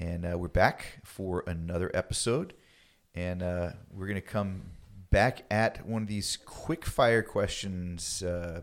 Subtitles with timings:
[0.00, 2.54] And uh, we're back for another episode.
[3.14, 4.62] And uh, we're going to come
[5.10, 8.62] back at one of these quick fire questions uh,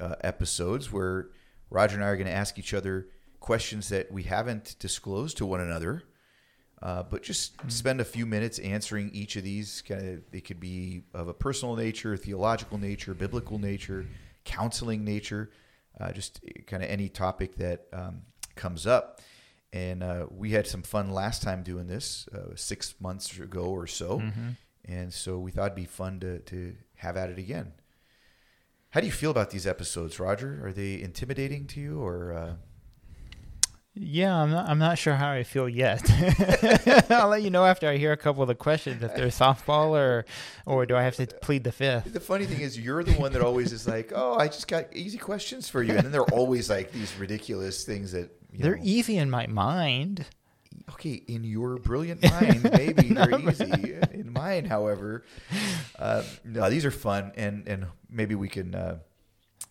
[0.00, 1.28] uh, episodes where
[1.68, 3.08] Roger and I are going to ask each other
[3.40, 6.04] questions that we haven't disclosed to one another.
[6.82, 9.82] Uh, but just spend a few minutes answering each of these.
[9.82, 14.06] Kind of, they could be of a personal nature, theological nature, biblical nature,
[14.44, 15.50] counseling nature,
[16.00, 18.22] uh, just kind of any topic that um,
[18.54, 19.20] comes up.
[19.74, 23.88] And uh, we had some fun last time doing this, uh, six months ago or
[23.88, 24.22] so.
[24.84, 27.72] And so we thought it'd be fun to, to have at it again.
[28.90, 30.64] How do you feel about these episodes, Roger?
[30.64, 32.52] Are they intimidating to you, or uh,
[33.94, 34.68] Yeah, I'm not.
[34.68, 36.02] I'm not sure how I feel yet.
[37.10, 39.90] I'll let you know after I hear a couple of the questions if they're softball
[39.98, 40.24] or,
[40.66, 42.12] or do I have to plead the fifth?
[42.12, 44.94] The funny thing is, you're the one that always is like, "Oh, I just got
[44.94, 48.30] easy questions for you," and then they're always like these ridiculous things that
[48.62, 50.26] They're know, easy in my mind.
[50.92, 53.94] okay in your brilliant mind, maybe they're easy.
[54.12, 55.24] In mine, however,
[55.98, 58.74] uh, no, these are fun, and and maybe we can.
[58.74, 58.98] Uh,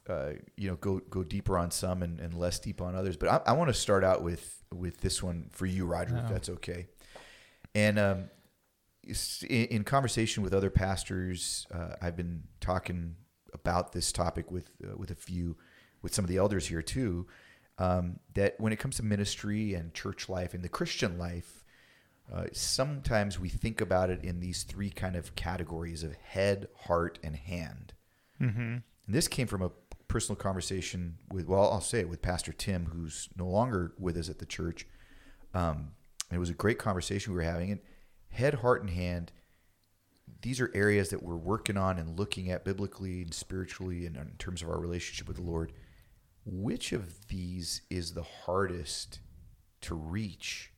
[0.09, 3.15] uh, you know, go go deeper on some and, and less deep on others.
[3.15, 6.25] But I, I want to start out with with this one for you, Roger, if
[6.25, 6.33] Oh.
[6.33, 6.87] that's okay.
[7.73, 8.29] And um,
[9.03, 9.15] in,
[9.67, 13.15] in conversation with other pastors, uh, I've been talking
[13.53, 15.55] about this topic with uh, with a few,
[16.01, 17.25] with some of the elders here too.
[17.79, 21.63] Um, that when it comes to ministry and church life and the Christian life,
[22.31, 27.19] uh, sometimes we think about it in these three kind of categories of head, heart,
[27.23, 27.93] and hand.
[28.39, 28.59] Mm-hmm.
[28.61, 29.71] And this came from a
[30.07, 34.29] personal conversation with, well, I'll say it with Pastor Tim, who's no longer with us
[34.29, 34.85] at the church.
[35.53, 35.93] Um,
[36.29, 37.71] and it was a great conversation we were having.
[37.71, 37.81] And
[38.29, 39.31] head, heart, and hand,
[40.41, 44.33] these are areas that we're working on and looking at biblically and spiritually and in
[44.37, 45.73] terms of our relationship with the Lord.
[46.45, 49.19] Which of these is the hardest
[49.81, 50.71] to reach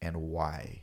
[0.00, 0.82] and why?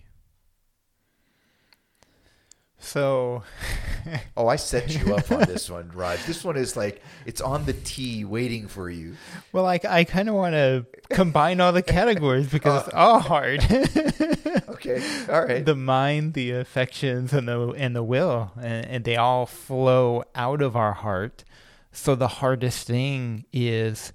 [2.79, 3.43] So,
[4.37, 6.23] Oh, I set you up on this one, Raj.
[6.25, 9.15] This one is like it's on the tee waiting for you.
[9.51, 12.97] well, like I kind of want to combine all the categories because it's oh.
[12.97, 13.65] all hard.
[14.69, 15.65] Okay, all right.
[15.65, 20.61] the mind, the affections, and the and the will, and, and they all flow out
[20.61, 21.43] of our heart.
[21.91, 24.13] So the hardest thing is,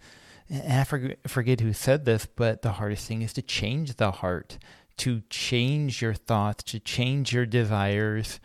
[0.48, 4.10] and I forget, forget who said this, but the hardest thing is to change the
[4.10, 4.58] heart,
[4.98, 8.40] to change your thoughts, to change your desires,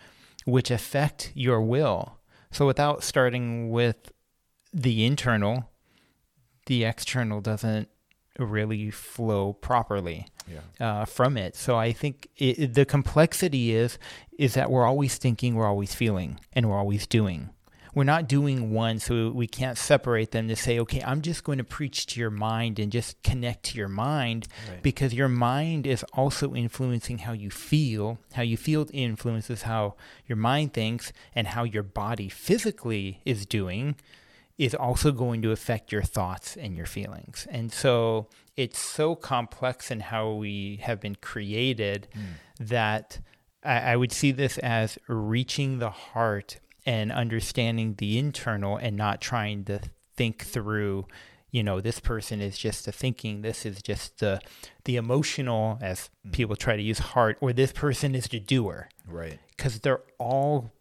[0.45, 2.17] which affect your will.
[2.51, 4.11] So without starting with
[4.73, 5.69] the internal,
[6.65, 7.89] the external doesn't
[8.37, 11.01] really flow properly yeah.
[11.01, 11.55] uh, from it.
[11.55, 13.99] So I think it, it- the complexity is
[14.37, 17.49] is that we're always thinking, we're always feeling, and we're always doing.
[17.95, 21.57] We're not doing one, so we can't separate them to say, okay, I'm just going
[21.57, 24.81] to preach to your mind and just connect to your mind Right.
[24.83, 28.19] because your mind is also influencing how you feel.
[28.33, 29.95] How you feel influences how
[30.27, 33.95] your mind thinks, and how your body physically is doing
[34.57, 37.47] is also going to affect your thoughts and your feelings.
[37.49, 42.65] And so it's so complex in how we have been created hmm.
[42.65, 43.19] that
[43.63, 49.21] I, I would see this as reaching the heart and understanding the internal and not
[49.21, 49.79] trying to
[50.15, 51.05] think through
[51.51, 54.39] you know this person is just the thinking this is just the
[54.85, 59.39] the emotional as people try to use heart or this person is the doer Right.
[59.57, 60.71] because they're all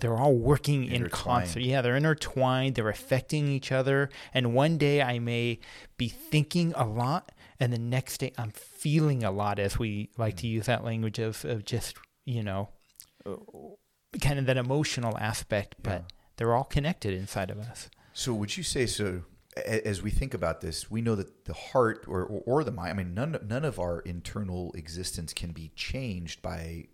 [0.00, 1.60] they're all working in concert.
[1.62, 2.74] Yeah, they're intertwined.
[2.74, 4.10] They're affecting each other.
[4.34, 5.60] And one day I may
[5.96, 9.58] be thinking a lot, and the next day I'm feeling a lot.
[9.58, 12.68] As we like to use that language of of just you know,
[13.24, 13.36] uh,
[14.20, 15.76] kind of that emotional aspect.
[15.82, 16.16] But Yeah.
[16.36, 17.88] they're all connected inside of us.
[18.12, 19.22] So would you say so?
[19.66, 22.90] As we think about this, we know that the heart or, or, or the mind.
[22.90, 26.86] I mean, none none of our internal existence can be changed by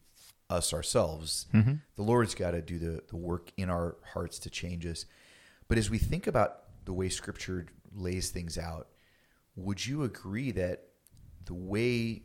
[0.48, 1.46] us ourselves.
[1.52, 1.74] Mm-hmm.
[1.96, 5.04] The Lord's got to do the the work in our hearts to change us.
[5.68, 8.88] But as we think about the way Scripture lays things out,
[9.56, 10.84] would you agree that
[11.44, 12.22] the way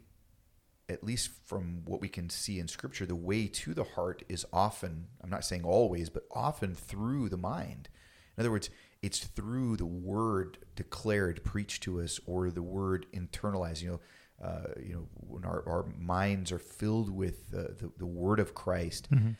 [0.89, 4.45] at least from what we can see in scripture, the way to the heart is
[4.51, 7.89] often, I'm not saying always, but often through the mind.
[8.37, 8.69] In other words,
[9.01, 13.81] it's through the word declared, preached to us, or the word internalized.
[13.81, 13.99] You know,
[14.45, 18.53] uh, you know, when our, our minds are filled with uh, the, the word of
[18.53, 19.31] Christ, Mm-hmm.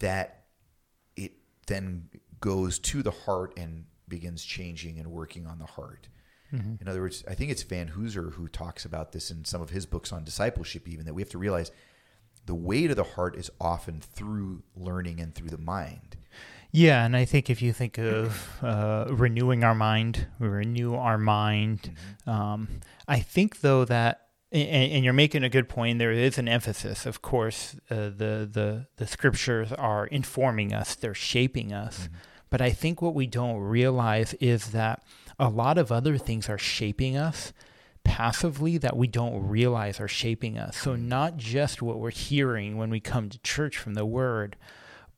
[0.00, 0.44] that
[1.16, 1.32] it
[1.66, 2.08] then
[2.40, 6.08] goes to the heart and begins changing and working on the heart.
[6.54, 6.74] Mm-hmm.
[6.80, 9.86] In other words, I think it's Vanhoozer who talks about this in some of his
[9.86, 11.72] books on discipleship, even that we have to realize
[12.46, 16.16] the way to the heart is often through learning and through the mind.
[16.70, 21.18] Yeah, and I think if you think of uh, renewing our mind, we renew our
[21.18, 21.92] mind.
[22.26, 25.98] Um, I think though that, and, and you're making a good point.
[25.98, 27.76] There is an emphasis, of course.
[27.88, 32.08] Uh, the the the scriptures are informing us; they're shaping us.
[32.50, 35.02] But I think what we don't realize is that
[35.38, 37.52] a lot of other things are shaping us
[38.04, 40.76] passively that we don't realize are shaping us.
[40.76, 41.02] So mm.
[41.02, 44.56] not just what we're hearing when we come to church from the word,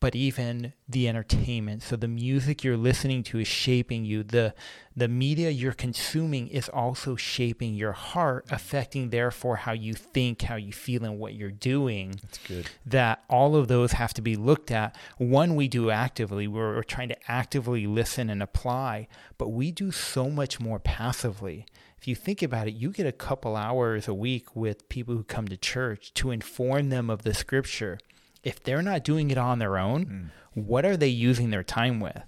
[0.00, 1.82] but even the entertainment.
[1.82, 4.22] So the music you're listening to is shaping you.
[4.22, 4.54] The
[4.96, 10.56] the media you're consuming is also shaping your heart, affecting therefore how you think, how
[10.56, 12.14] you feel, and what you're doing.
[12.22, 12.66] That's good.
[12.86, 14.96] That all of those have to be looked at.
[15.18, 19.92] One we do actively, we're, we're trying to actively listen and apply, but we do
[19.92, 21.66] so much more passively.
[21.98, 25.24] If you think about it, you get a couple hours a week with people who
[25.24, 27.98] come to church to inform them of the scripture
[28.46, 30.02] if they're not doing it on their own,
[30.54, 30.60] hmm.
[30.70, 32.22] what are they using their time with?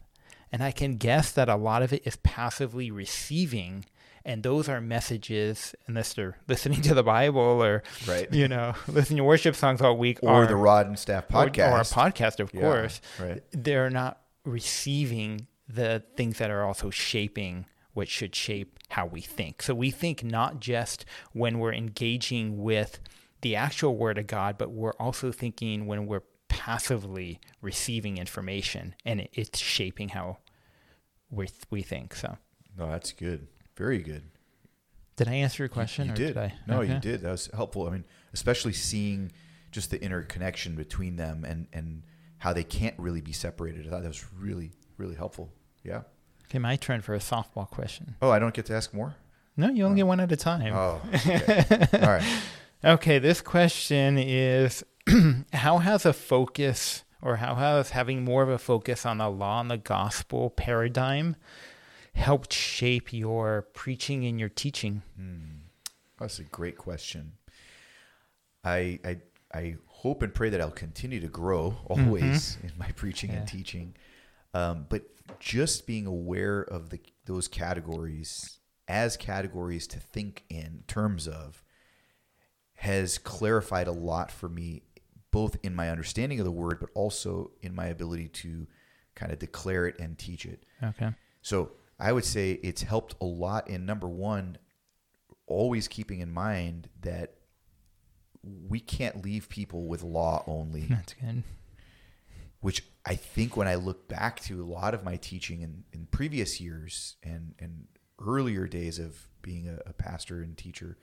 [0.50, 3.84] And I can guess that a lot of it is passively receiving.
[4.24, 8.30] And those are messages, unless they're listening to the Bible or, Right.
[8.32, 11.46] you know, listening to worship songs all week Or are- the Rod and Staff or-
[11.46, 11.72] podcast.
[11.72, 13.00] or, a podcast, of Yeah, course.
[13.20, 13.42] right.
[13.52, 19.62] They're not receiving the things that are also shaping what should shape how we think.
[19.62, 23.00] So we think not just when we're engaging with
[23.40, 29.20] the actual word of God, but we're also thinking when we're passively receiving information and
[29.20, 30.38] it, it's shaping how
[31.30, 32.14] we we think.
[32.14, 32.36] So
[32.76, 33.46] No, that's good.
[33.76, 34.24] Very good.
[35.16, 36.06] did I answer your question?
[36.06, 36.36] You or did.
[36.36, 36.54] I?
[36.66, 37.22] No, you did.
[37.22, 37.86] That was helpful.
[37.86, 39.30] I mean, especially seeing
[39.70, 42.02] just the interconnection between them and and
[42.38, 43.86] how they can't really be separated.
[43.86, 45.52] I thought that was really really helpful.
[45.84, 46.02] Yeah.
[46.46, 48.16] Okay, my turn for a softball question.
[48.22, 49.16] Oh, I don't get to ask more.
[49.56, 50.04] No, you only oh.
[50.04, 50.72] get one at a time.
[50.72, 51.86] Oh, okay.
[51.94, 52.42] all right.
[52.84, 54.84] Okay, this question is
[55.52, 59.60] how has a focus or how has having more of a focus on the law
[59.60, 61.34] and the gospel paradigm
[62.14, 65.02] helped shape your preaching and your teaching?
[66.20, 67.32] That's a great question.
[68.62, 69.16] I I
[69.52, 73.96] I hope and pray that I'll continue to grow always in my preaching and teaching.
[74.54, 75.02] Um, but
[75.40, 81.64] just being aware of the those categories as categories to think in terms of
[82.78, 84.82] has clarified a lot for me,
[85.32, 88.68] both in my understanding of the word, but also in my ability to
[89.16, 90.64] kind of declare it and teach it.
[90.82, 91.10] Okay.
[91.42, 94.58] So I would say it's helped a lot in number one,
[95.48, 97.34] always keeping in mind that
[98.44, 101.42] we can't leave people with law only, That's good.
[102.60, 106.06] which I think when I look back to a lot of my teaching in, in
[106.12, 107.88] previous years and, and
[108.24, 110.96] earlier days of being a, a pastor and teacher,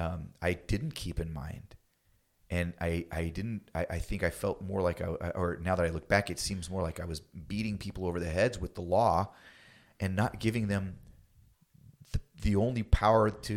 [0.00, 1.76] um, I didn't keep in mind.
[2.52, 5.06] And I, I didn't, I, I think I felt more like I,
[5.36, 8.18] or now that I look back, it seems more like I was beating people over
[8.18, 9.28] the heads with the law
[10.00, 10.96] and not giving them
[12.12, 13.54] the, the only power to,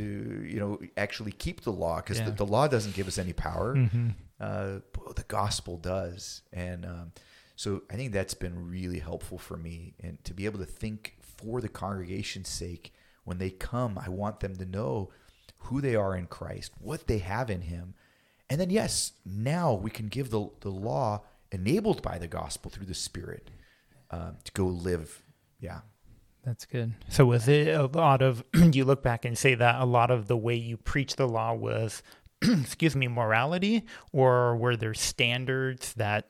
[0.47, 2.25] you know, actually keep the law because Yeah.
[2.25, 3.75] the, the law doesn't give us any power.
[3.75, 4.09] Mm-hmm.
[4.39, 4.79] Uh,
[5.15, 6.43] the gospel does.
[6.51, 7.13] And um,
[7.55, 11.15] so I think that's been really helpful for me and to be able to think
[11.19, 15.09] for the congregation's sake when they come, I want them to know
[15.63, 17.93] who they are in Christ, what they have in Him.
[18.49, 22.85] And then, yes, now we can give the, the law enabled by the gospel through
[22.85, 23.49] the Spirit
[24.11, 25.21] uh, to go live.
[25.59, 25.79] Yeah.
[26.43, 26.93] That's good.
[27.07, 30.27] So was it a lot of you look back and say that a lot of
[30.27, 32.03] the way you preach the law was
[32.41, 36.27] excuse me, morality or were there standards that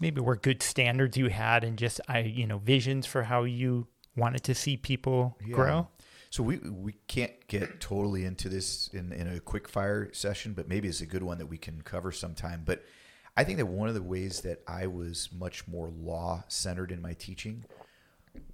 [0.00, 3.86] maybe were good standards you had and just I you know visions for how you
[4.16, 5.54] wanted to see people Yeah.
[5.54, 5.88] grow?
[6.36, 10.68] So we we can't get totally into this in, in a quick fire session, but
[10.68, 12.60] maybe it's a good one that we can cover sometime.
[12.62, 12.84] But
[13.38, 17.00] I think that one of the ways that I was much more law centered in
[17.00, 17.64] my teaching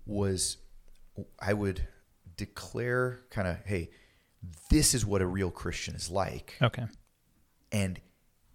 [0.06, 0.58] was
[1.40, 1.88] I would
[2.36, 3.90] declare kind of, hey,
[4.70, 6.54] this is what a real Christian is like.
[6.62, 6.84] Okay.
[7.72, 8.00] And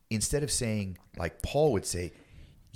[0.10, 2.14] instead of saying, like Paul would say,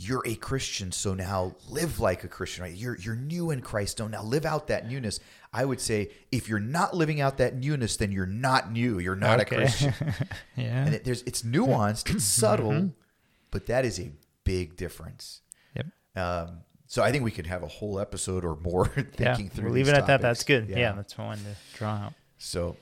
[0.03, 2.73] you're a Christian, so now live like a Christian, right?
[2.73, 5.19] You're you're new in Christ, so now live out that newness.
[5.53, 8.99] I would say, if you're not living out that newness, then you're not new.
[8.99, 9.55] You're not Okay.
[9.55, 9.93] a Christian.
[10.55, 10.85] yeah.
[10.85, 12.91] and it, there's it's nuanced, it's subtle,
[13.51, 14.11] but that is a
[14.43, 15.41] big difference.
[15.75, 15.85] yep.
[16.15, 19.51] Um, so I think we could have a whole episode or more thinking yeah.
[19.51, 19.65] through.
[19.65, 20.21] We'll leave it at that.
[20.21, 20.67] That's topics.
[20.67, 20.77] good.
[20.77, 20.93] Yeah.
[20.93, 22.13] that's one to draw out.
[22.37, 22.75] So,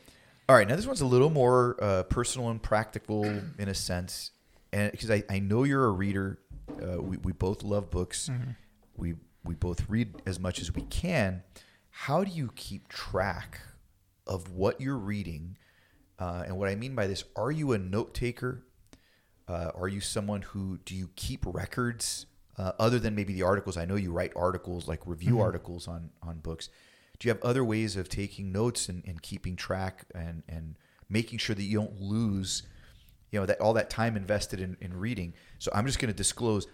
[0.47, 4.31] All right, now this one's a little more uh, personal and practical in a sense,
[4.71, 6.39] and because I, I know you're a reader,
[6.81, 8.29] uh, we we both love books,
[8.97, 11.43] we we both read as much as we can.
[11.89, 13.59] How do you keep track
[14.27, 15.57] of what you're reading?
[16.17, 18.63] Uh, and what I mean by this, are you a note taker?
[19.47, 22.25] Uh, are you someone who do you keep records
[22.57, 23.77] uh, other than maybe the articles?
[23.77, 26.69] I know you write articles like review articles on on books.
[27.17, 30.75] Do you have other ways of taking notes and, and keeping track and and
[31.09, 32.63] making sure that you don't lose,
[33.31, 35.33] you know, that all that time invested in, in reading?
[35.59, 36.67] So I'm just going to disclose.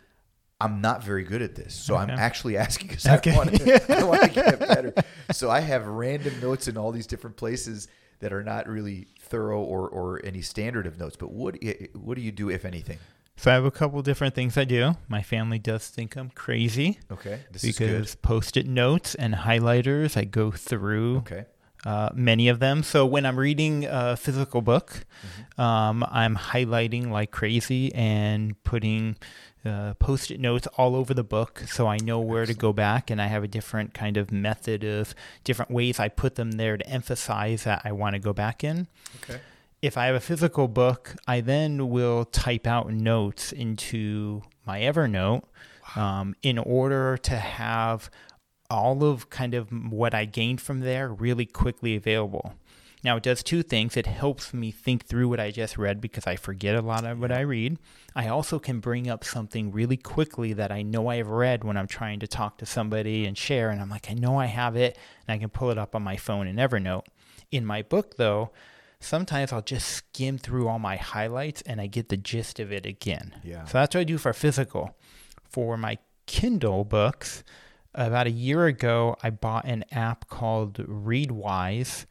[0.62, 3.32] I'm not very good at this, so I'm actually asking because Okay.
[3.34, 3.94] I want to.
[4.00, 4.94] I want to get better.
[5.32, 7.88] So I have random notes in all these different places
[8.20, 11.18] that are not really thorough or, or any standard of notes.
[11.18, 11.58] But what
[11.94, 12.98] what do you do if anything?
[13.38, 14.94] So I have a couple different things I do.
[15.10, 20.52] My family does think I'm crazy Okay, this because post-it notes and highlighters, I go
[20.52, 21.44] through Okay,
[21.86, 22.84] uh, many of them.
[22.84, 25.62] So when I'm reading a physical book, Mm-hmm.
[25.62, 29.16] um, I'm highlighting like crazy and putting
[29.66, 33.20] uh, post-it notes all over the book, so I know where to go back, and
[33.22, 36.88] I have a different kind of method of different ways I put them there to
[36.88, 38.88] emphasize that I want to go back in.
[39.24, 39.40] okay,
[39.82, 45.44] If I have a physical book, I then will type out notes into my Evernote
[45.96, 48.12] um, in order to have
[48.70, 52.54] all of kind of what I gained from there really quickly available.
[53.04, 53.96] Now, it does two things.
[53.96, 57.20] It helps me think through what I just read because I forget a lot of
[57.20, 57.78] what I read.
[58.16, 61.86] I also can bring up something really quickly that I know I've read when I'm
[61.86, 63.28] trying to talk to somebody mm-hmm.
[63.28, 63.70] and share.
[63.70, 66.02] And I'm like, I know I have it, and I can pull it up on
[66.02, 67.06] my phone in Evernote.
[67.52, 68.50] In my book, though,
[69.00, 72.88] sometimes I'll just skim through all my highlights and I get the gist of it
[72.88, 73.36] again.
[73.44, 73.66] Yeah.
[73.66, 74.98] So that's what I do for physical.
[75.48, 77.44] For my Kindle books,
[77.96, 82.06] about a year ago, I bought an app called Readwise.io.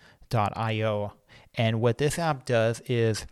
[1.57, 3.27] And what this app does is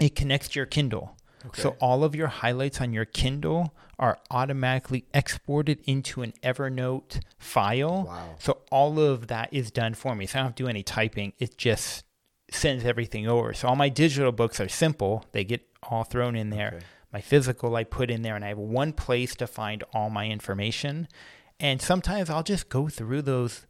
[0.00, 1.16] it connects your Kindle.
[1.54, 8.04] So all of your highlights on your Kindle are automatically exported into an Evernote file.
[8.04, 8.34] Wow.
[8.38, 10.26] So all of that is done for me.
[10.26, 11.32] So I don't have to do any typing.
[11.38, 12.04] It just
[12.50, 13.54] sends everything over.
[13.54, 15.24] So all my digital books are simple.
[15.32, 16.74] They get all thrown in there.
[16.76, 16.84] Okay.
[17.12, 20.26] My physical I put in there and I have one place to find all my
[20.26, 21.08] information.
[21.60, 23.66] And sometimes I'll just go through those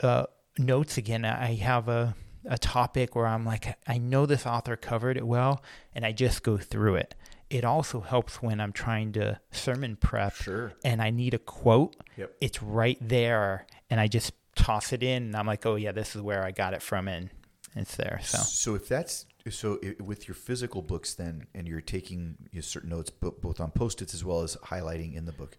[0.00, 0.26] uh,
[0.58, 1.24] notes again.
[1.24, 2.14] I have a
[2.46, 5.62] a topic where I'm like, I know this author covered it well,
[5.94, 7.14] and I just go through it.
[7.50, 10.72] It also helps when I'm trying to sermon prep Sure.
[10.84, 11.96] and I need a quote.
[12.16, 12.36] Yep.
[12.40, 16.16] It's right there, and I just toss it in, and I'm like, oh yeah, this
[16.16, 17.28] is where I got it from, and
[17.74, 18.20] it's there.
[18.22, 22.62] So So if that's so with your physical books then, and you're taking you know,
[22.62, 25.56] certain notes both on post-its as well as highlighting in the book,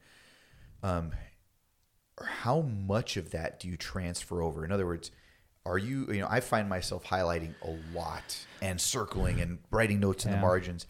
[0.82, 1.12] um,
[2.26, 4.66] how much of that do you transfer over?
[4.66, 5.12] In other words,
[5.66, 10.26] are you you know I find myself highlighting a lot and circling and writing notes
[10.26, 10.86] in the margins.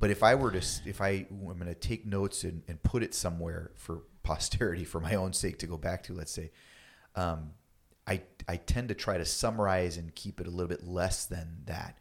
[0.00, 3.02] But if I were to, if I, I'm going to take notes and, and put
[3.02, 6.50] it somewhere for posterity, for my own sake, to go back to, let's say,
[7.14, 7.50] um,
[8.06, 11.58] I I tend to try to summarize and keep it a little bit less than
[11.66, 11.98] that.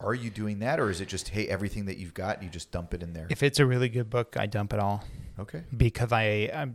[0.00, 2.72] Are you doing that, or is it just hey everything that you've got you just
[2.72, 3.28] dump it in there?
[3.30, 5.04] if it's a really good book, I dump it all.
[5.38, 5.62] okay.
[5.74, 6.68] because I, I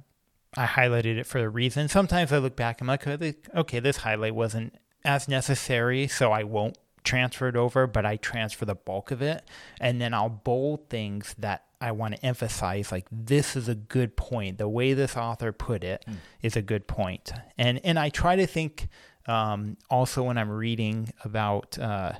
[0.58, 1.88] I highlighted it for a reason.
[1.88, 6.31] Sometimes I look back and I'm like, okay, okay, this highlight wasn't as necessary, so
[6.31, 9.43] I won't transfer it over, but I transfer the bulk of it,
[9.79, 12.91] and then I'll bold things that I want to emphasize.
[12.91, 14.58] Like this is a good point.
[14.58, 16.05] The way this author put it
[16.41, 18.88] is a good point, and and I try to think
[19.25, 21.77] um, also when I'm reading about.
[21.79, 22.13] Uh,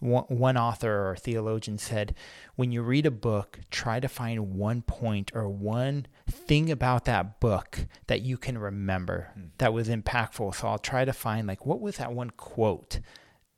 [0.00, 2.14] one, one author or theologian said,
[2.56, 7.40] when you read a book, try to find one point or one thing about that
[7.40, 9.46] book that you can remember hmm.
[9.58, 10.54] that was impactful.
[10.54, 13.00] So I'll try to find, like, what was that one quote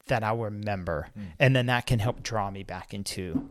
[0.07, 1.09] that I'll remember?
[1.15, 1.25] Hmm.
[1.39, 3.49] And then that can help draw me back into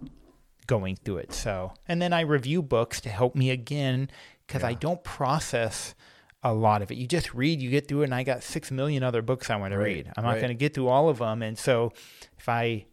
[0.68, 1.34] going through it.
[1.34, 4.10] So, and then I review books to help me again
[4.46, 5.96] because I don't process
[6.44, 6.96] a lot of it.
[6.98, 9.56] You just read, you get through it, and I got six million other books I
[9.58, 10.12] want to Right, read.
[10.16, 10.40] I'm not right.
[10.42, 11.42] going to get through all of them.
[11.42, 11.92] And so
[12.38, 12.86] if I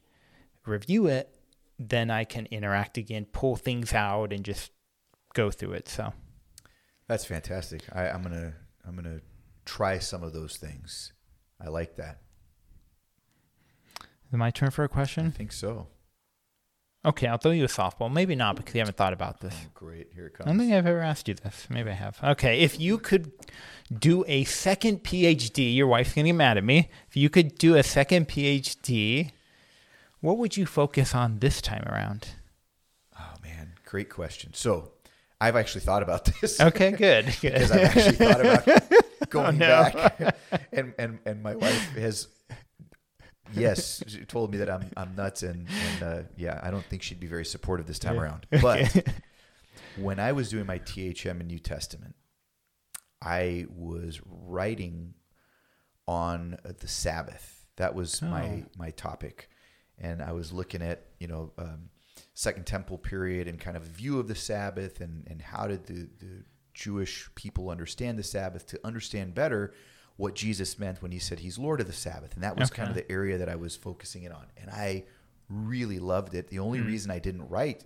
[0.65, 1.31] review it,
[1.79, 4.73] then I can interact again, pull things out, and just
[5.35, 5.89] go through it.
[5.89, 6.13] So,
[7.07, 7.83] That's fantastic.
[7.93, 8.55] I, I'm gonna
[8.87, 9.21] I'm gonna
[9.65, 11.13] try some of those things.
[11.61, 12.21] I like that.
[14.01, 15.27] is it my turn for a question?
[15.27, 15.89] I think so.
[17.07, 18.13] Okay, I'll throw you a softball.
[18.13, 19.55] Maybe not mm, because you haven't thought about this.
[19.65, 20.09] Oh, great.
[20.13, 20.61] Here it I don't comes.
[20.63, 21.67] think I've ever asked you this.
[21.71, 22.19] Maybe I have.
[22.23, 23.31] Okay, if you could
[23.97, 26.91] do a second PhD, your wife's to get mad at me.
[27.09, 29.31] If you could do a second PhD,
[30.21, 32.31] what would you focus on this time around?
[33.19, 34.53] Oh man, great question.
[34.55, 34.91] So,
[35.41, 36.61] I've actually thought about this.
[36.61, 37.27] Okay, good.
[37.41, 37.71] because.
[37.71, 39.69] I've actually thought about oh, going Oh, no.
[39.93, 40.37] back,
[40.73, 42.27] and and and my wife has
[43.55, 47.03] yes, she told me that I'm I'm nuts, and and uh, yeah, I don't think
[47.03, 48.47] she'd be very supportive this time around.
[48.63, 49.07] But
[49.97, 52.15] when I was doing my THM in New Testament,
[53.23, 55.15] I was writing
[56.07, 57.67] on the Sabbath.
[57.77, 58.27] That was Oh.
[58.27, 59.49] my my topic,
[59.99, 61.91] and I was looking at you know um,
[62.35, 66.09] Second Temple period and kind of view of the Sabbath and and how did the
[66.19, 69.73] the Jewish people understand the Sabbath to understand better
[70.17, 72.89] what Jesus meant when he said he's Lord of the Sabbath, and that was kind
[72.89, 75.05] of the area that I was focusing in on, and I
[75.49, 76.49] really loved it.
[76.49, 77.85] The only reason I didn't write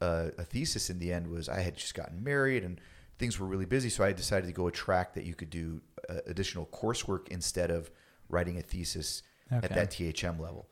[0.00, 2.80] uh, a thesis in the end was I had just gotten married and
[3.18, 5.80] things were really busy, so I decided to go a track that you could do
[6.10, 7.90] uh, additional coursework instead of
[8.28, 10.68] writing a thesis at that THM level.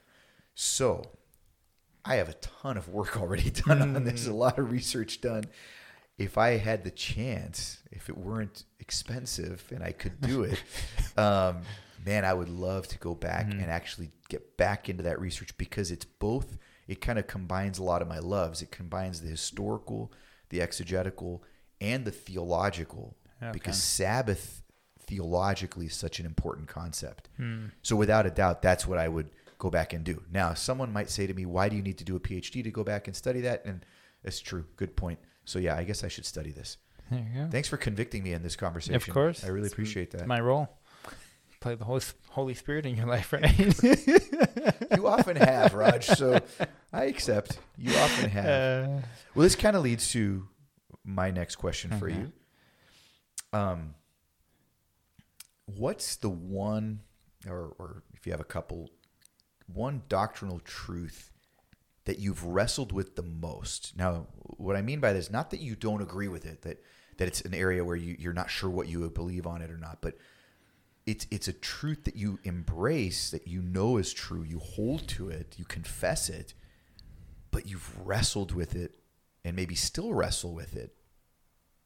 [0.55, 1.03] So
[2.05, 5.45] I have a ton of work already done on this, a lot of research done.
[6.21, 10.63] If I had the chance, if it weren't expensive and I could do it,
[11.19, 11.63] um,
[12.05, 15.91] man, I would love to go back and actually get back into that research because
[15.91, 18.61] it's both, it kind of combines a lot of my loves.
[18.61, 20.13] It combines the historical,
[20.51, 21.43] the exegetical,
[21.81, 23.53] and the theological Okay.
[23.53, 24.63] because Sabbath
[25.07, 27.31] theologically is such an important concept.
[27.39, 27.69] Hmm.
[27.83, 30.23] So without a doubt, that's what I would go back and do.
[30.31, 32.71] Now, someone might say to me, "Why do you need to do a PhD to
[32.71, 33.87] go back and study that?" And
[34.23, 34.67] it's true.
[34.77, 35.19] Good point.
[35.51, 36.77] So yeah, I guess I should study this.
[37.11, 37.49] There you go.
[37.51, 38.95] Thanks for convicting me in this conversation.
[38.95, 39.43] Of course.
[39.45, 40.29] I really appreciate that.
[40.29, 40.69] My role.
[41.61, 43.83] Play the Holy, Holy Spirit in your life, right?
[44.97, 46.07] you often have, Raj.
[46.07, 46.39] So
[46.93, 47.59] I accept.
[47.77, 48.47] You often have.
[48.47, 50.47] Uh, Well, this kind of leads to
[51.05, 52.33] my next question for you.
[53.53, 53.95] Um,
[55.67, 57.01] what's the one,
[57.49, 58.89] or, or if you have a couple,
[59.67, 61.33] one doctrinal truth
[62.11, 63.97] that you've wrestled with the most?
[63.97, 64.27] Now,
[64.57, 66.83] what I mean by this, not that you don't agree with it, that
[67.19, 69.77] that it's an area where you, you're not sure what you believe on it or
[69.77, 70.19] not, but
[71.07, 75.29] it's it's a truth that you embrace, that you know is true, you hold to
[75.29, 76.53] it, you confess it,
[77.53, 78.99] but you've wrestled with it
[79.45, 80.97] and maybe still wrestle with it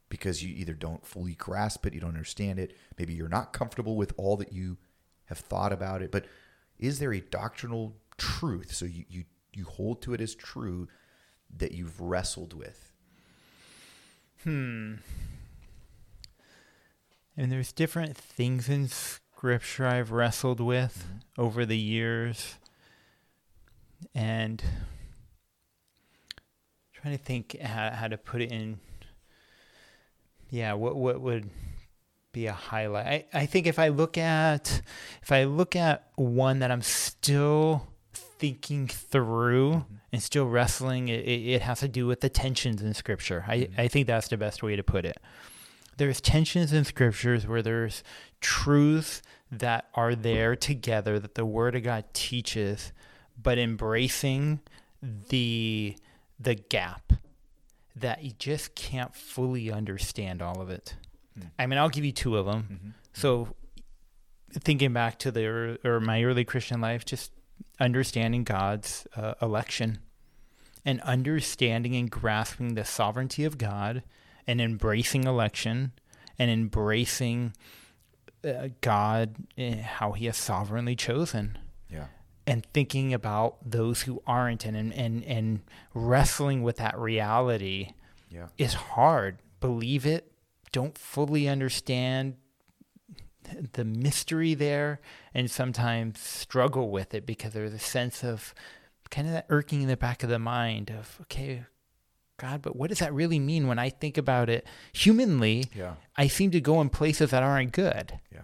[0.08, 3.96] because you either don't fully grasp it, you don't understand it, maybe you're not comfortable
[3.96, 4.78] with all that you
[5.26, 6.10] have thought about it.
[6.10, 6.24] But
[6.78, 8.72] is there a doctrinal truth?
[8.72, 9.24] So you you,
[9.56, 10.88] you hold to it as true
[11.56, 12.92] that you've wrestled with.
[14.42, 14.94] Hmm.
[17.36, 22.56] And there's different things in scripture I've wrestled with over the years.
[24.14, 24.62] And
[26.92, 28.78] trying to think how, how to put it in
[30.54, 31.50] yeah, what what would
[32.30, 33.06] be a highlight?
[33.06, 34.82] I, I think if I look at
[35.20, 41.62] if I look at one that I'm still thinking through and still wrestling, it, it
[41.62, 43.44] has to do with the tensions in scripture.
[43.46, 45.18] I, I think that's the best way to put it.
[45.96, 48.02] There's tensions in scriptures where there's
[48.40, 52.92] truths that are there together that the word of God teaches,
[53.40, 54.60] but embracing
[55.02, 55.96] the
[56.40, 57.12] the gap
[57.94, 60.96] that you just can't fully understand all of it.
[61.38, 61.46] Hmm.
[61.58, 62.68] I mean, I'll give you two of them.
[62.72, 62.88] Mm-hmm.
[63.12, 63.54] So,
[64.52, 67.32] thinking back to the or my early Christian life, just
[67.80, 69.98] understanding God's uh, election
[70.84, 74.02] and understanding and grasping the sovereignty of God
[74.46, 75.92] and embracing election
[76.38, 77.54] and embracing
[78.44, 81.56] uh, God, eh, how He has sovereignly chosen
[81.90, 82.06] Yeah.
[82.46, 85.60] and thinking about those who aren't and, and, and
[85.94, 87.92] wrestling with that reality
[88.30, 88.48] Yeah.
[88.58, 89.38] is hard.
[89.60, 90.30] Believe it.
[90.72, 92.34] Don't fully understand
[93.72, 95.00] the mystery there
[95.32, 98.54] and sometimes struggle with it because there's a sense of
[99.10, 101.64] kind of that irking in the back of the mind of, okay,
[102.36, 105.66] God, but what does that really mean when I think about it humanly?
[105.74, 105.94] Yeah.
[106.16, 108.40] I seem to go in places that aren't good Yeah.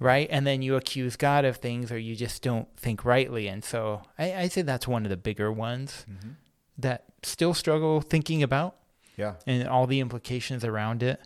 [0.00, 0.26] right?
[0.30, 3.46] And then you accuse God of things or you just don't think rightly.
[3.48, 6.30] And so I, I say that's one of the bigger ones Mm-hmm.
[6.78, 8.76] that still struggle thinking about
[9.16, 9.34] Yeah.
[9.46, 11.20] and all the implications around it.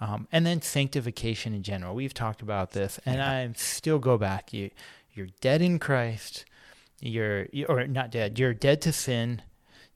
[0.00, 1.94] Um, and then sanctification in general.
[1.94, 3.30] We've talked about this, and Yeah.
[3.30, 4.52] I still go back.
[4.52, 4.70] You,
[5.14, 6.44] you're dead in Christ.
[7.00, 8.38] You're, you- or not dead.
[8.38, 9.40] You're dead to sin,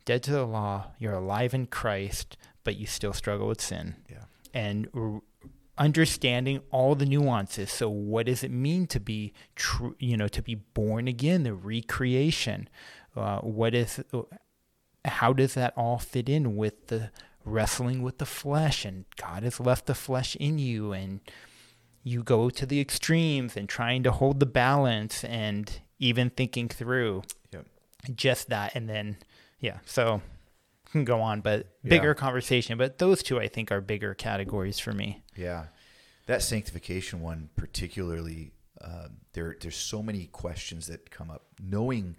[0.06, 0.86] dead to the law.
[0.98, 4.24] You're alive in Christ, but you still struggle with sin Yeah.
[4.54, 5.20] and r-
[5.76, 7.70] understanding all the nuances.
[7.70, 9.96] So, what does it mean to be true?
[9.98, 12.68] You know, to be born again, the recreation.
[13.16, 14.00] Uh, what is?
[15.04, 17.10] How does that all fit in with the
[17.50, 18.84] wrestling with the flesh?
[18.84, 21.20] And God has left the flesh in you, and
[22.02, 27.22] you go to the extremes and trying to hold the balance, and even thinking through
[27.52, 27.66] Yep.
[28.14, 29.16] just that, and then
[29.60, 29.78] yeah.
[29.84, 30.22] So
[30.92, 31.90] can go on, but Yeah.
[31.90, 32.78] bigger conversation.
[32.78, 35.22] But those two, I think, are bigger categories for me.
[35.36, 35.66] Yeah,
[36.26, 41.44] that sanctification one particularly um, there there's so many questions that come up.
[41.62, 42.16] Knowing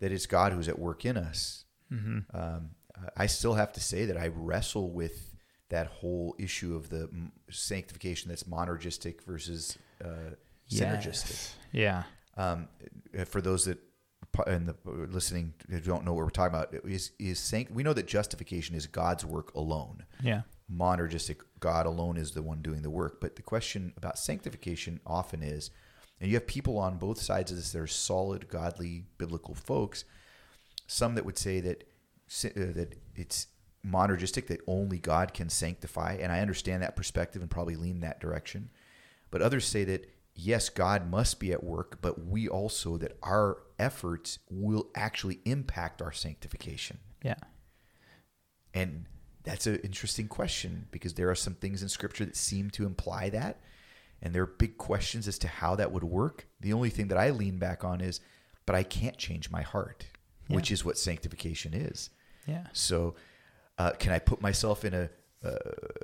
[0.00, 2.70] that it's God who's at work in us, um,
[3.16, 5.34] I still have to say that I wrestle with
[5.68, 10.34] that whole issue of the m- sanctification that's monergistic versus uh,
[10.70, 11.30] synergistic.
[11.30, 11.56] Yes.
[11.72, 12.02] Yeah.
[12.36, 12.68] Um,
[13.26, 13.78] for those that
[14.46, 17.94] and the listening who don't know what we're talking about is is sanct- we know
[17.94, 20.04] that justification is God's work alone.
[20.22, 20.42] Yeah.
[20.70, 23.20] Monergistic God alone is the one doing the work.
[23.20, 25.70] But the question about sanctification often is,
[26.20, 30.04] and you have people on both sides of this that are solid, godly, biblical folks.
[30.86, 31.84] Some that would say that uh,
[32.44, 33.46] Uh, that it's
[33.86, 38.20] monergistic that only God can sanctify, and I understand that perspective and probably lean that
[38.20, 38.70] direction.
[39.30, 43.58] But others say that yes, God must be at work, but we also that our
[43.78, 46.98] efforts will actually impact our sanctification.
[47.22, 47.36] Yeah.
[48.74, 49.06] And
[49.42, 53.30] that's an interesting question because there are some things in scripture that seem to imply
[53.30, 53.60] that.
[54.20, 56.46] And there are big questions as to how that would work.
[56.60, 58.20] The only thing that I lean back on is,
[58.64, 60.06] but I can't change my heart,
[60.48, 62.10] which is what sanctification is.
[62.46, 62.66] Yeah.
[62.72, 63.14] So,
[63.78, 65.10] uh, can I put myself in a,
[65.42, 65.56] a,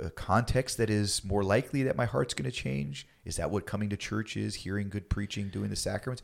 [0.06, 3.06] a context that is more likely that my heart's going to change?
[3.24, 4.54] Is that what coming to church is?
[4.56, 6.22] Hearing good preaching, doing the sacraments?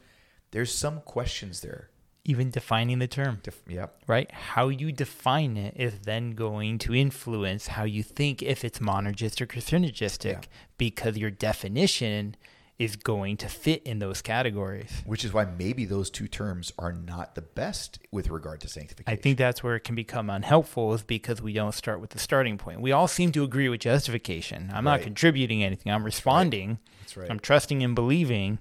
[0.50, 1.90] There's some questions there.
[2.24, 4.30] Even defining the term, Def- yeah, right?
[4.30, 9.56] How you define it is then going to influence how you think if it's monergistic
[9.56, 10.40] or synergistic, Yeah.
[10.76, 12.36] because your definition
[12.78, 15.02] is going to fit in those categories.
[15.04, 19.12] which is why maybe those two terms are not the best with regard to sanctification.
[19.12, 22.20] I think that's where it can become unhelpful is because we don't start with the
[22.20, 22.80] starting point.
[22.80, 24.70] We all seem to agree with justification.
[24.72, 25.92] I'm not contributing anything.
[25.92, 26.78] I'm responding.
[27.00, 27.30] That's right.
[27.30, 28.60] I'm trusting and believing,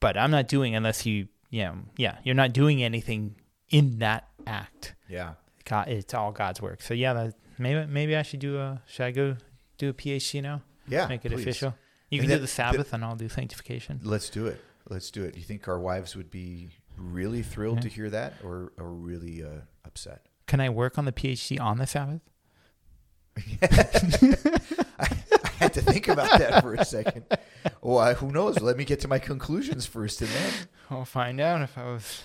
[0.00, 3.36] but I'm not doing unless you, yeah, yeah, you're not doing anything
[3.70, 4.94] in that act.
[5.08, 5.34] yeah.
[5.64, 6.82] God, it's all God's work.
[6.82, 9.36] So yeah, that, maybe maybe I should do a should I go
[9.78, 10.62] do a PhD now?
[10.88, 11.06] Yeah.
[11.06, 11.42] Make it please.
[11.42, 11.74] official.
[12.10, 14.00] You can that- do the Sabbath, and I'll do sanctification.
[14.02, 14.60] Let's do it.
[14.88, 15.34] Let's do it.
[15.34, 19.42] Do you think our wives would be really thrilled to hear that or, or really
[19.44, 20.26] uh, upset?
[20.46, 22.22] Can I work on the PhD on the Sabbath?
[23.62, 27.24] I had to think about that for a second.
[27.80, 28.58] Well, who knows?
[28.60, 30.52] Let me get to my conclusions first and then.
[30.90, 32.22] I'll find out if I was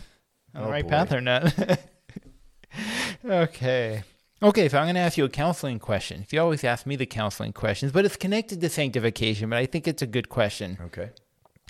[0.56, 0.90] on the Oh, right boy.
[0.90, 1.54] path or not.
[3.26, 4.04] okay.
[4.46, 6.24] Okay, so I'm going to ask you a counseling question.
[6.30, 9.88] You always ask me the counseling questions, but it's connected to sanctification, but I think
[9.88, 11.10] it's a good question Okay.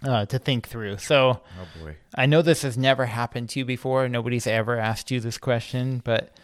[0.03, 0.97] uh, to think through.
[0.97, 1.95] So Oh, boy.
[2.15, 4.09] I know this has never happened to you before.
[4.09, 6.35] Nobody's ever asked you this question, but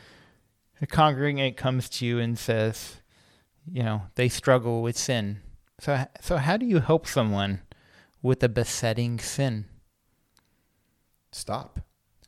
[0.81, 3.01] a congregant comes to you and says,
[3.69, 5.41] you know, they struggle with sin.
[5.81, 7.61] So, so how do you help someone
[8.21, 9.65] with a besetting sin?
[11.33, 11.81] Stop.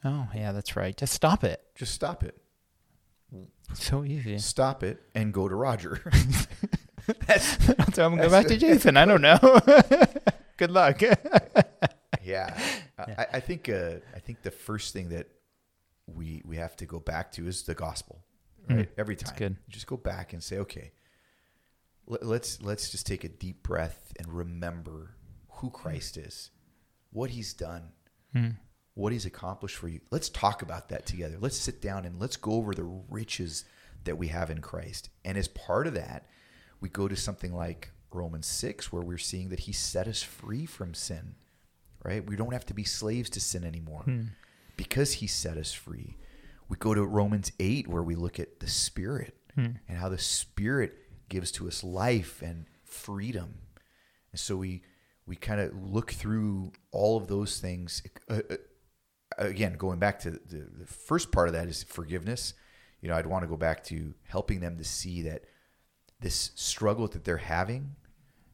[0.04, 0.98] Oh, yeah, that's right.
[0.98, 1.62] Just stop it.
[1.76, 2.38] Just stop it.
[3.74, 4.38] So easy.
[4.40, 6.02] Stop it and go to Roger.
[7.28, 8.98] That's so I'm gonna go back to Jason.
[8.98, 9.38] I don't know.
[10.58, 11.02] Good luck.
[12.24, 12.58] yeah.
[12.98, 15.28] I, I think uh, I think the first thing that
[16.08, 18.24] we we have to go back to is the gospel,
[18.64, 18.78] mm-hmm.
[18.78, 18.90] right?
[18.98, 20.92] Every time, just go back and say, okay,
[22.08, 25.16] let, let's let's just take a deep breath and remember
[25.56, 25.76] who mm-hmm.
[25.76, 26.52] Christ is,
[27.12, 27.90] what He's done,
[28.36, 28.52] mm-hmm.
[28.96, 30.02] What He's accomplished for you.
[30.12, 31.38] Let's talk about that together.
[31.40, 33.66] Let's sit down and let's go over the riches
[34.04, 35.10] that we have in Christ.
[35.24, 36.28] And as part of that,
[36.82, 40.66] we go to something like Romans six, where we're seeing that He set us free
[40.66, 41.36] from sin
[42.04, 42.26] right?
[42.28, 44.04] We don't have to be slaves to sin anymore
[44.76, 46.18] because he set us free.
[46.68, 49.36] We go to Romans 8 where we look at the Spirit
[49.88, 50.94] and how the Spirit
[51.30, 53.56] gives to us life and freedom.
[54.32, 54.82] And so we
[55.26, 58.02] we kind of look through all of those things.
[58.30, 58.56] Uh, uh,
[59.38, 62.54] again, going back to the, the first part of that is forgiveness.
[63.02, 65.44] You know, I'd want to go back to helping them to see that
[66.20, 67.96] this struggle that they're having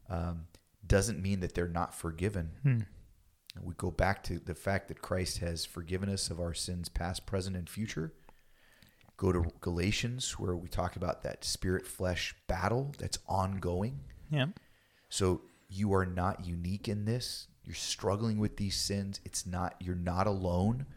[0.09, 0.45] um,
[0.85, 2.51] doesn't mean that they're not forgiven.
[3.61, 7.25] We go back to the fact that Christ has forgiven us of our sins, past,
[7.25, 8.13] present, and future.
[9.17, 13.99] Go to Galatians, where we talk about that spirit flesh battle that's ongoing.
[14.31, 14.47] yeah.
[15.09, 17.47] So you are not unique in this.
[17.63, 19.19] You're struggling with these sins.
[19.23, 20.87] It's not, you're not alone.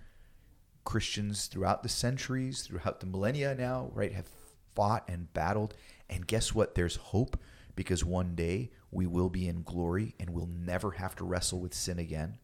[0.85, 4.29] Christians throughout the centuries, throughout the millennia now, right, have
[4.75, 5.75] fought and battled.
[6.09, 6.75] And guess what?
[6.75, 7.39] There's hope
[7.77, 11.75] because one day we will be in glory and we'll never have to wrestle with
[11.75, 12.39] sin again.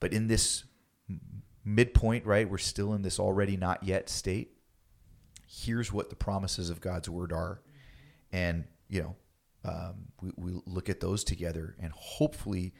[0.00, 0.64] But in this
[1.64, 4.52] midpoint, right, we're still in this already not yet state.
[5.48, 7.60] Here's what the promises of God's word are.
[8.32, 9.16] And, you know,
[9.66, 12.72] um, we, we look at those together and hopefully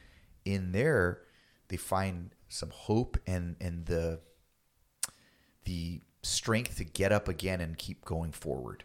[0.44, 1.22] in there
[1.68, 4.20] they find some hope and, and the,
[5.64, 8.84] the strength to get up again and keep going forward.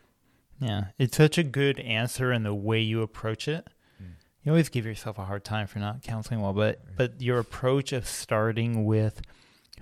[0.60, 0.86] Yeah.
[0.98, 3.68] It's such a good answer in the way you approach it.
[4.44, 7.94] you always give yourself a hard time for not counseling well, but but your approach
[7.94, 9.22] of starting with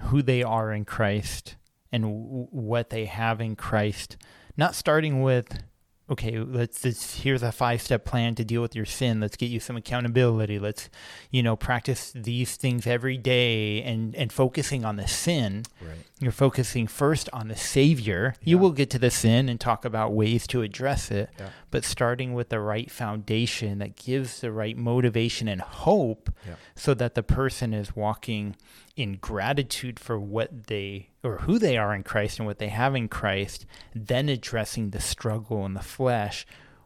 [0.03, 1.55] who they are in Christ
[1.91, 4.17] and w- what they have in Christ,
[4.55, 5.63] not starting with
[6.09, 9.19] okay, let's, here's a five step plan to deal with your sin.
[9.19, 10.59] Let's get you some accountability.
[10.59, 10.89] Let's,
[11.29, 15.63] you know, practice these things every day and and focusing on the sin.
[15.81, 15.97] Right.
[16.19, 18.35] You're focusing first on the Savior.
[18.43, 21.49] You will get to the sin and talk about ways to address it, Yeah.
[21.71, 26.55] But starting with the right foundation that gives the right motivation and hope Yeah.
[26.75, 28.55] so that the person is walking
[28.95, 32.95] in gratitude for what they or who they are in Christ and what they have
[32.95, 36.45] in Christ, then addressing the struggle in the flesh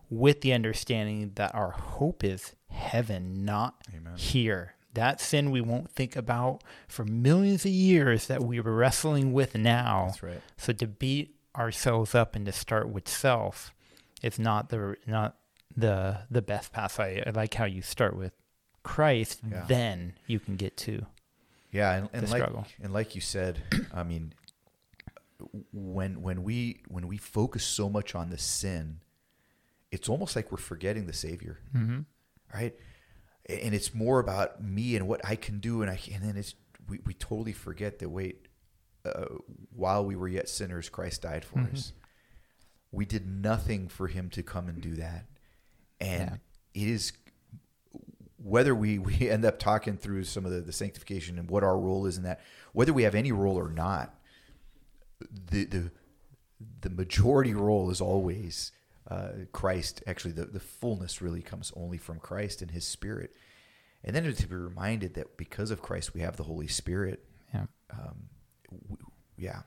[0.10, 4.13] with the understanding that our hope is heaven, not Amen.
[4.17, 4.74] here.
[4.93, 9.56] That sin we won't think about for millions of years that we were wrestling with
[9.56, 10.06] now.
[10.08, 10.41] That's right.
[10.58, 13.74] So to beat ourselves up and to start with self
[14.24, 15.38] is not the not
[15.76, 17.00] the the best path.
[17.00, 18.34] I, I like how you start with
[18.84, 19.66] Christ, Yeah.
[19.68, 21.06] then you can get to
[21.72, 22.66] Yeah, and, and the like struggle.
[22.82, 23.62] and like you said,
[23.94, 24.34] I mean,
[25.72, 29.00] when when we when we focus so much on the sin,
[29.92, 32.02] it's almost like we're forgetting the Savior, mm-hmm.
[32.54, 32.74] right?
[33.50, 36.56] And it's more about me and what I can do, and I and then it's
[36.88, 38.48] we, we totally forget that wait,
[39.06, 39.26] uh,
[39.76, 41.74] while we were yet sinners, Christ died for Mhm.
[41.74, 41.94] us.
[42.94, 45.26] We did nothing for Him to come and do that,
[46.00, 46.40] and
[46.74, 47.12] it is
[48.38, 51.78] whether we, we end up talking through some of the, the sanctification and what our
[51.78, 52.42] role is in that,
[52.74, 54.16] whether we have any role or not,
[55.52, 55.92] the the
[56.82, 58.72] the majority role is always
[59.10, 60.04] uh, Christ.
[60.08, 63.34] Actually, the, the fullness really comes only from Christ and His Spirit.
[64.04, 67.24] And then to be reminded that because of Christ, we have the Holy Spirit.
[67.54, 67.66] Yeah.
[67.92, 68.26] Um,
[68.70, 68.98] w-
[69.38, 69.62] yeah.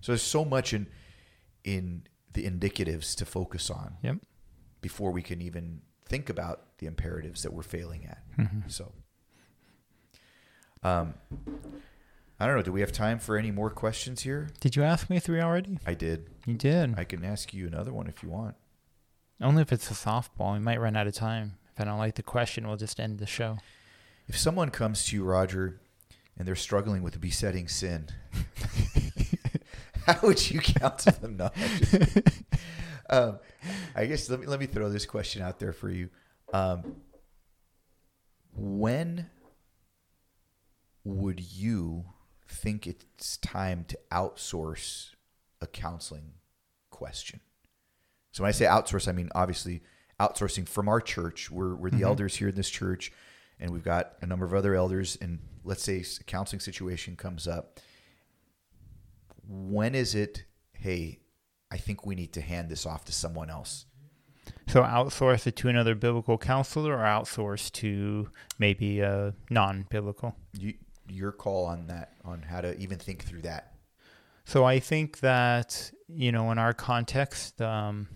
[0.00, 0.88] So there's so much in
[1.64, 2.02] in
[2.36, 4.18] the indicatives to focus on Yep.
[4.80, 8.22] before we can even think about the imperatives that we're failing at.
[8.38, 8.70] Mhm.
[8.70, 8.92] So,
[10.82, 11.14] um,
[12.38, 12.62] I don't know.
[12.62, 14.48] Do we have time for any more questions here?
[14.60, 15.78] Did you ask me three already?
[15.86, 16.28] I did.
[16.46, 16.98] You did.
[16.98, 18.54] I can ask you another one if you want.
[19.40, 20.52] Only if it's a softball.
[20.52, 21.56] We might run out of time.
[21.74, 23.58] If I don't like the question, we'll just end the show.
[24.28, 25.80] If someone comes to you, Roger,
[26.36, 28.08] and they're struggling with a besetting sin,
[30.14, 31.36] how would you counsel them?
[31.36, 32.16] No, just-
[33.10, 33.38] um,
[33.94, 36.08] I guess let me let me throw this question out there for you.
[36.52, 36.96] Um,
[38.52, 39.28] when
[41.04, 42.04] would you
[42.48, 45.10] think it's time to outsource
[45.60, 46.32] a counseling
[46.90, 47.40] question?
[48.32, 49.82] So when I say outsource, I mean obviously
[50.20, 51.50] outsourcing from our church.
[51.50, 52.02] We're we're the Mhm.
[52.06, 53.12] elders here in this church,
[53.58, 55.16] and we've got a number of other elders.
[55.20, 57.80] And let's say a counseling situation comes up.
[59.48, 60.44] When is it?
[60.72, 61.20] Hey,
[61.70, 63.86] I think we need to hand this off to someone else.
[64.68, 70.34] So outsource it to another biblical counselor or outsource to maybe a non-biblical.
[70.52, 70.74] You,
[71.08, 73.74] your call on that, on how to even think through that.
[74.44, 78.08] So I think that you know, in our context, um,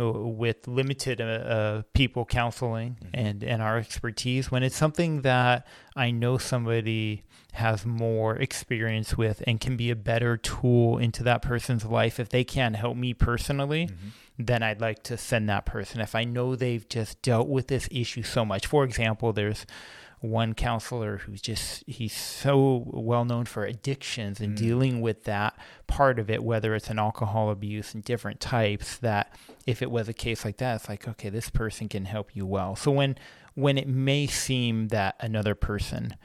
[0.00, 3.10] with limited uh, uh, people counseling Mhm.
[3.14, 9.42] and and our expertise, when it's something that I know somebody has more experience with
[9.46, 13.14] and can be a better tool into that person's life, if they can't help me
[13.14, 13.88] personally,
[14.38, 16.00] then I'd like to send that person.
[16.00, 19.66] If I know they've just dealt with this issue so much, for example, there's
[20.20, 24.58] one counselor who's just he's so well known for addictions and Mm.
[24.58, 25.56] dealing with that
[25.86, 29.32] part of it whether it's an alcohol abuse and different types that
[29.64, 32.44] if it was a case like that it's like okay this person can help you
[32.44, 33.16] well so when
[33.54, 36.16] when it may seem that another person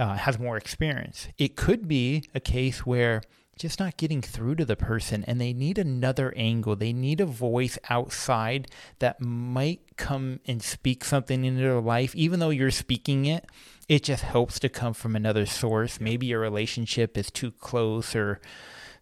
[0.00, 1.28] uh, has more experience.
[1.38, 3.22] It could be a case where
[3.58, 6.74] just not getting through to the person and they need another angle.
[6.74, 8.68] They need a voice outside
[9.00, 12.16] that might come and speak something into their life.
[12.16, 13.44] Even though you're speaking it
[13.86, 16.00] it just helps to come from another source.
[16.00, 18.40] Maybe your relationship is too close or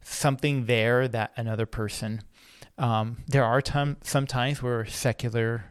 [0.02, 2.22] something there that another person
[2.78, 5.64] um, there are time, some times where secular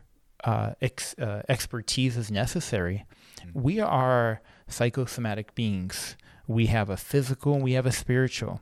[0.44, 3.06] uh, ex, uh, expertise is necessary.
[3.40, 3.62] Mhm.
[3.62, 6.16] we are psychosomatic beings
[6.48, 8.62] we have a physical and we have a spiritual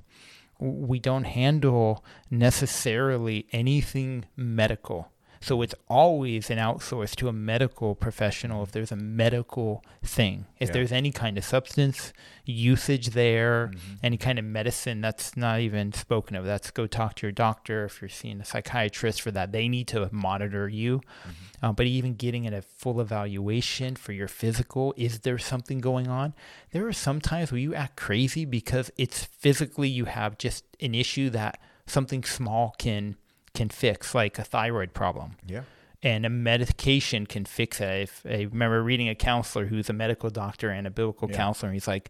[0.59, 5.11] we don't handle necessarily anything medical.
[5.45, 10.47] So it's always an outsource to a medical professional if there's a medical thing.
[10.59, 10.73] If Yeah.
[10.73, 12.13] there's any kind of substance
[12.45, 13.79] usage there, Mhm.
[14.01, 17.85] any kind of medicine that's not even spoken of, that's go talk to your doctor
[17.85, 19.51] if you're seeing a psychiatrist for that.
[19.51, 21.01] They need to monitor you.
[21.27, 21.33] Mhm.
[21.61, 26.07] Uh, but even getting in a full evaluation for your physical, is there something going
[26.07, 26.33] on?
[26.71, 30.95] There are some times where you act crazy because it's physically you have just an
[30.95, 33.15] issue that something small can
[33.55, 35.37] can fix, like a thyroid problem.
[35.47, 35.63] Yeah.
[36.03, 38.01] and a medication can fix it.
[38.03, 41.37] If, I remember reading a counselor who's a medical doctor and a biblical Yeah.
[41.37, 42.09] counselor, and he's like,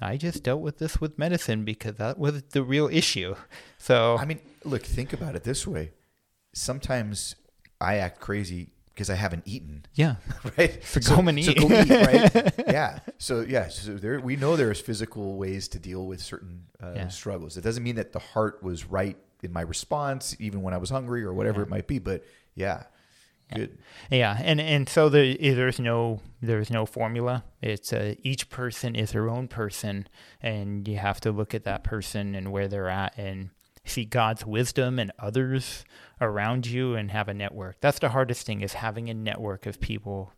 [0.00, 3.34] I just dealt with this with medicine because that was the real issue.
[3.78, 5.92] So, I mean, look, think about it this way.
[6.54, 7.36] Sometimes
[7.80, 9.84] I act crazy because I haven't eaten.
[9.94, 10.16] yeah,
[10.58, 10.82] right?
[10.84, 12.54] So go and So go eat, right?
[12.66, 13.00] yeah.
[13.18, 13.68] So yeah.
[13.68, 17.08] So there, we know there's physical ways to deal with certain uh, Yeah.
[17.08, 17.56] struggles.
[17.56, 20.90] It doesn't mean that the heart was right in my response, even when I was
[20.90, 21.98] hungry or whatever it might be.
[21.98, 22.84] But yeah,
[23.54, 23.78] good.
[24.10, 27.44] Yeah, and and so there, there's no there's no formula.
[27.62, 30.06] It's uh, each person is their own person,
[30.42, 33.50] and you have to look at that person and where they're at, and
[33.84, 35.84] see God's wisdom and others
[36.20, 37.76] around you, and have a network.
[37.80, 40.32] That's the hardest thing is having a network of people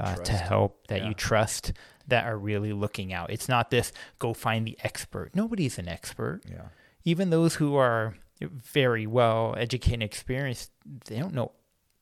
[0.00, 1.08] uh, to help that Yeah.
[1.08, 1.72] you trust
[2.06, 3.30] that are really looking out.
[3.30, 5.32] It's not this go find the expert.
[5.34, 6.68] Nobody's an expert Yeah.
[7.04, 10.70] even those who are very well educated and experienced,
[11.06, 11.52] they don't know.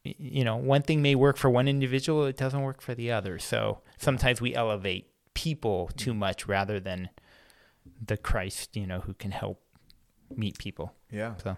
[0.05, 3.40] You know, one thing may work for one individual, it doesn't work for the other.
[3.40, 7.11] So sometimes we elevate people too much rather than
[8.05, 9.61] the Christ, you know, who can help
[10.35, 10.94] meet people.
[11.11, 11.35] Yeah.
[11.42, 11.57] So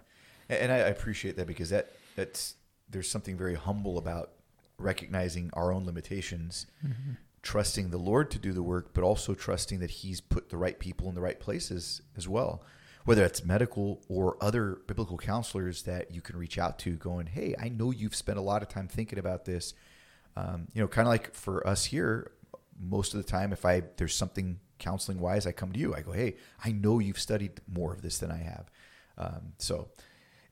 [0.49, 2.55] And I I appreciate that because that that's
[2.89, 4.31] there's something very humble about
[4.77, 7.13] recognizing our own limitations, mm-hmm.
[7.43, 10.79] trusting the Lord to do the work, but also trusting that He's put the right
[10.79, 12.63] people in the right places as well.
[13.05, 17.55] Whether it's medical or other biblical counselors that you can reach out to, going, "Hey,
[17.59, 19.73] I know you've spent a lot of time thinking about this."
[20.35, 22.31] Um, you know, kind of like for us here,
[22.79, 25.95] most of the time, if I there's something counseling wise, I come to you.
[25.95, 28.69] I go, "Hey, I know you've studied more of this than I have."
[29.17, 29.89] Um, so,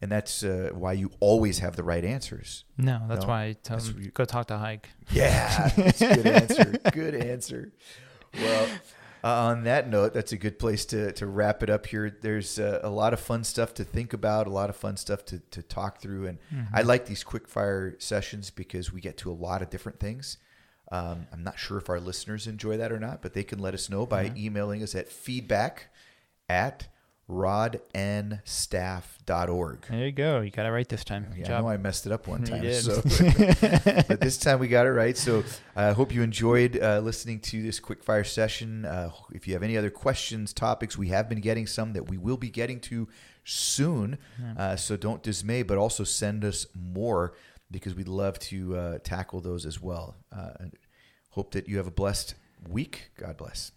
[0.01, 2.65] and that's uh, why you always have the right answers.
[2.77, 4.89] no, that's No, why I tell that's them you- go talk to Hike.
[5.11, 6.65] Yeah, that's a good answer.
[6.91, 7.71] Good answer.
[8.33, 8.67] Well,
[9.27, 12.17] uh, on that note, that's a good place to, to wrap it up here.
[12.21, 15.25] There's uh, a lot of fun stuff to think about, a lot of fun stuff
[15.25, 16.27] to, to talk through.
[16.27, 16.37] And
[16.73, 20.37] I like these quick fire sessions because we get to a lot of different things.
[20.93, 23.73] Um, I'm not sure if our listeners enjoy that or not, but they can let
[23.73, 25.87] us know by emailing us at feedback
[26.47, 26.87] at
[27.29, 29.85] rodnstaff.org.
[29.89, 30.41] There you go.
[30.41, 31.27] You got it right this time.
[31.37, 32.71] Yeah, I know I messed it up one time.
[32.73, 33.01] So,
[34.07, 35.17] but this time we got it right.
[35.17, 35.43] So
[35.75, 38.85] I hope you enjoyed uh, listening to this quick fire session.
[38.85, 42.17] Uh, if you have any other questions, topics, we have been getting some that we
[42.17, 43.07] will be getting to
[43.43, 44.17] soon.
[44.57, 47.33] Uh, so don't dismay, but also send us more
[47.71, 50.15] because we'd love to uh, tackle those as well.
[50.35, 50.73] Uh, and
[51.31, 52.35] hope that you have a blessed
[52.69, 53.11] week.
[53.17, 53.71] God bless.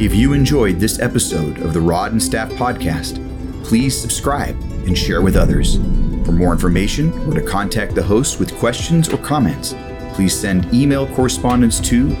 [0.00, 3.22] If you enjoyed this episode of the Rod and Staff Podcast,
[3.62, 5.76] please subscribe and share with others.
[6.24, 9.74] For more information or to contact the host with questions or comments,
[10.14, 12.16] please send email correspondence to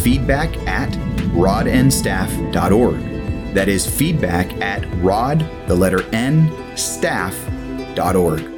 [0.00, 0.88] feedback at
[1.34, 2.96] rodnstaff.org.
[3.52, 8.57] That is feedback at rod, the letter N, staff.org.